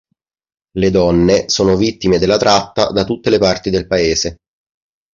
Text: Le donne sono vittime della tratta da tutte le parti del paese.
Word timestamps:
Le 0.79 0.89
donne 0.89 1.47
sono 1.49 1.75
vittime 1.75 2.17
della 2.17 2.37
tratta 2.37 2.87
da 2.89 3.03
tutte 3.03 3.29
le 3.29 3.37
parti 3.37 3.69
del 3.69 3.85
paese. 3.85 4.37